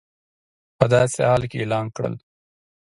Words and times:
په 0.77 0.85
داسې 0.93 1.19
حال 1.29 1.43
کې 1.49 1.57
اعلان 1.61 1.85
کړل 1.95 2.15